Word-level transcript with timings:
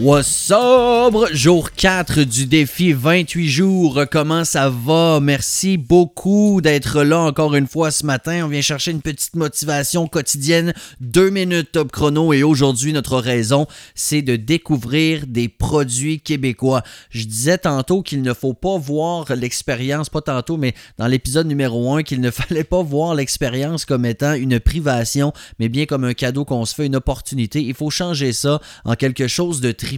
What's 0.00 0.50
up? 0.50 1.14
Jour 1.30 1.72
4 1.72 2.20
du 2.20 2.46
défi 2.46 2.94
28 2.94 3.48
jours. 3.50 4.04
Comment 4.10 4.46
ça 4.46 4.70
va? 4.70 5.20
Merci 5.20 5.76
beaucoup 5.76 6.62
d'être 6.62 7.02
là 7.02 7.18
encore 7.18 7.54
une 7.54 7.66
fois 7.66 7.90
ce 7.90 8.06
matin. 8.06 8.46
On 8.46 8.48
vient 8.48 8.62
chercher 8.62 8.92
une 8.92 9.02
petite 9.02 9.36
motivation 9.36 10.06
quotidienne. 10.06 10.72
Deux 11.02 11.28
minutes 11.28 11.72
top 11.72 11.92
chrono. 11.92 12.32
Et 12.32 12.42
aujourd'hui, 12.42 12.94
notre 12.94 13.18
raison, 13.18 13.66
c'est 13.94 14.22
de 14.22 14.36
découvrir 14.36 15.26
des 15.26 15.50
produits 15.50 16.18
québécois. 16.18 16.82
Je 17.10 17.24
disais 17.24 17.58
tantôt 17.58 18.00
qu'il 18.00 18.22
ne 18.22 18.32
faut 18.32 18.54
pas 18.54 18.78
voir 18.78 19.26
l'expérience, 19.34 20.08
pas 20.08 20.22
tantôt, 20.22 20.56
mais 20.56 20.72
dans 20.96 21.08
l'épisode 21.08 21.46
numéro 21.46 21.94
1, 21.94 22.04
qu'il 22.04 22.22
ne 22.22 22.30
fallait 22.30 22.64
pas 22.64 22.82
voir 22.82 23.14
l'expérience 23.14 23.84
comme 23.84 24.06
étant 24.06 24.32
une 24.32 24.60
privation, 24.60 25.34
mais 25.58 25.68
bien 25.68 25.84
comme 25.84 26.04
un 26.04 26.14
cadeau 26.14 26.46
qu'on 26.46 26.64
se 26.64 26.74
fait, 26.74 26.86
une 26.86 26.96
opportunité. 26.96 27.62
Il 27.62 27.74
faut 27.74 27.90
changer 27.90 28.32
ça 28.32 28.62
en 28.86 28.94
quelque 28.94 29.28
chose 29.28 29.60
de 29.60 29.72
très 29.72 29.89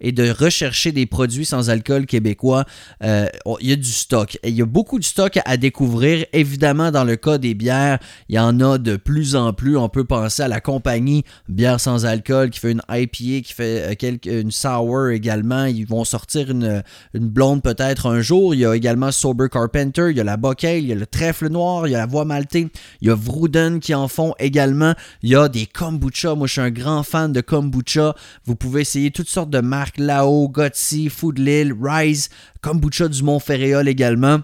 et 0.00 0.12
de 0.12 0.30
rechercher 0.30 0.92
des 0.92 1.06
produits 1.06 1.44
sans 1.44 1.70
alcool 1.70 2.06
québécois. 2.06 2.64
Euh, 3.02 3.26
il 3.60 3.70
y 3.70 3.72
a 3.72 3.76
du 3.76 3.84
stock. 3.84 4.38
Il 4.44 4.54
y 4.54 4.62
a 4.62 4.66
beaucoup 4.66 4.98
de 4.98 5.04
stock 5.04 5.38
à 5.44 5.56
découvrir. 5.56 6.26
Évidemment, 6.32 6.90
dans 6.90 7.04
le 7.04 7.16
cas 7.16 7.38
des 7.38 7.54
bières, 7.54 7.98
il 8.28 8.36
y 8.36 8.38
en 8.38 8.60
a 8.60 8.78
de 8.78 8.96
plus 8.96 9.36
en 9.36 9.52
plus. 9.52 9.76
On 9.76 9.88
peut 9.88 10.04
penser 10.04 10.42
à 10.42 10.48
la 10.48 10.60
compagnie 10.60 11.24
Bière 11.48 11.80
sans 11.80 12.06
alcool 12.06 12.50
qui 12.50 12.60
fait 12.60 12.72
une 12.72 12.82
IPA, 12.88 13.42
qui 13.42 13.52
fait 13.54 13.96
euh, 14.02 14.40
une 14.40 14.50
sour 14.50 15.08
également. 15.10 15.64
Ils 15.64 15.86
vont 15.86 16.04
sortir 16.04 16.50
une, 16.50 16.82
une 17.14 17.28
blonde 17.28 17.62
peut-être 17.62 18.06
un 18.06 18.20
jour. 18.20 18.54
Il 18.54 18.60
y 18.60 18.66
a 18.66 18.74
également 18.74 19.10
Sober 19.10 19.46
Carpenter, 19.50 20.08
il 20.10 20.16
y 20.16 20.20
a 20.20 20.24
la 20.24 20.36
Bocale, 20.36 20.78
il 20.78 20.86
y 20.86 20.92
a 20.92 20.94
le 20.94 21.06
Trèfle 21.06 21.48
Noir, 21.48 21.86
il 21.86 21.92
y 21.92 21.94
a 21.94 21.98
la 21.98 22.06
Voix 22.06 22.24
Maltée, 22.24 22.68
il 23.00 23.08
y 23.08 23.10
a 23.10 23.14
Vrouden 23.14 23.80
qui 23.80 23.94
en 23.94 24.08
font 24.08 24.34
également. 24.38 24.94
Il 25.22 25.30
y 25.30 25.36
a 25.36 25.48
des 25.48 25.66
kombucha. 25.66 26.34
Moi, 26.34 26.46
je 26.46 26.52
suis 26.52 26.60
un 26.60 26.70
grand 26.70 27.02
fan 27.02 27.32
de 27.32 27.40
kombucha. 27.40 28.14
Vous 28.44 28.56
pouvez 28.56 28.82
essayer 28.82 29.10
toutes 29.10 29.28
sortes 29.32 29.50
de 29.50 29.60
marques, 29.60 29.98
Lao, 29.98 30.48
Gotsi, 30.48 31.08
Foodlil, 31.08 31.74
Rise, 31.80 32.28
Kombucha 32.60 33.08
du 33.08 33.22
Mont-Ferréol 33.22 33.88
également 33.88 34.40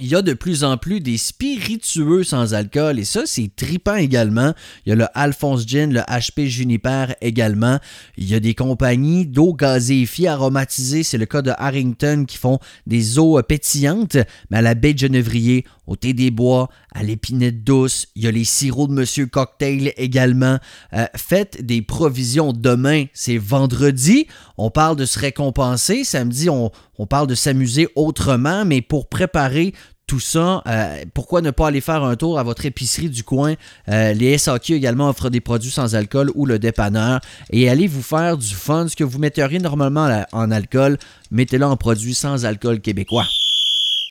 il 0.00 0.08
y 0.08 0.14
a 0.14 0.22
de 0.22 0.32
plus 0.32 0.64
en 0.64 0.76
plus 0.76 1.00
des 1.00 1.18
spiritueux 1.18 2.24
sans 2.24 2.54
alcool 2.54 2.98
et 2.98 3.04
ça, 3.04 3.22
c'est 3.26 3.50
tripant 3.54 3.96
également. 3.96 4.54
Il 4.84 4.90
y 4.90 4.92
a 4.92 4.96
le 4.96 5.06
Alphonse 5.14 5.66
Gin, 5.66 5.92
le 5.92 6.00
HP 6.00 6.46
Juniper 6.46 7.14
également. 7.20 7.78
Il 8.16 8.28
y 8.28 8.34
a 8.34 8.40
des 8.40 8.54
compagnies 8.54 9.26
d'eau 9.26 9.54
gazéifiée 9.54 10.28
aromatisée, 10.28 11.02
c'est 11.02 11.18
le 11.18 11.26
cas 11.26 11.42
de 11.42 11.52
Harrington 11.56 12.24
qui 12.26 12.36
font 12.36 12.58
des 12.86 13.18
eaux 13.18 13.40
pétillantes, 13.42 14.16
mais 14.50 14.58
à 14.58 14.62
la 14.62 14.74
baie 14.74 14.94
de 14.94 14.98
Genevrier, 14.98 15.64
au 15.86 15.96
thé 15.96 16.12
des 16.12 16.30
bois, 16.30 16.68
à 16.92 17.02
l'épinette 17.02 17.64
douce. 17.64 18.06
Il 18.14 18.24
y 18.24 18.26
a 18.28 18.30
les 18.30 18.44
sirops 18.44 18.88
de 18.88 18.94
Monsieur 18.94 19.26
Cocktail 19.26 19.92
également. 19.96 20.58
Euh, 20.92 21.06
faites 21.16 21.64
des 21.64 21.82
provisions 21.82 22.52
demain, 22.52 23.06
c'est 23.14 23.38
vendredi. 23.38 24.26
On 24.58 24.70
parle 24.70 24.96
de 24.96 25.06
se 25.06 25.18
récompenser. 25.18 26.04
Samedi, 26.04 26.50
on, 26.50 26.70
on 26.98 27.06
parle 27.06 27.26
de 27.26 27.34
s'amuser 27.34 27.88
autrement, 27.94 28.64
mais 28.64 28.82
pour 28.82 29.08
préparer 29.08 29.72
tout 30.08 30.20
ça, 30.20 30.62
euh, 30.66 31.04
pourquoi 31.14 31.42
ne 31.42 31.50
pas 31.50 31.68
aller 31.68 31.82
faire 31.82 32.02
un 32.02 32.16
tour 32.16 32.38
à 32.38 32.42
votre 32.42 32.64
épicerie 32.64 33.10
du 33.10 33.22
coin? 33.22 33.54
Euh, 33.88 34.14
les 34.14 34.38
SAQ 34.38 34.74
également 34.74 35.08
offrent 35.08 35.28
des 35.28 35.40
produits 35.40 35.70
sans 35.70 35.94
alcool 35.94 36.32
ou 36.34 36.46
le 36.46 36.58
dépanneur. 36.58 37.20
Et 37.50 37.68
allez 37.68 37.86
vous 37.86 38.02
faire 38.02 38.38
du 38.38 38.54
fun. 38.54 38.88
Ce 38.88 38.96
que 38.96 39.04
vous 39.04 39.18
metteriez 39.18 39.58
normalement 39.58 40.24
en 40.32 40.50
alcool, 40.50 40.98
mettez-le 41.30 41.66
en 41.66 41.76
produits 41.76 42.14
sans 42.14 42.46
alcool 42.46 42.80
québécois. 42.80 43.26